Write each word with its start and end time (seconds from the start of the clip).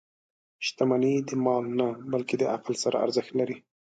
•شتمني 0.65 1.13
د 1.27 1.29
مال 1.45 1.65
نه، 1.79 1.87
بلکې 2.11 2.35
د 2.37 2.43
عقل 2.55 2.73
سره 2.83 2.97
ارزښت 3.05 3.31
لري. 3.39 3.57